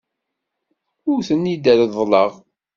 [1.11, 2.31] Ur ten-id-reḍḍleɣ.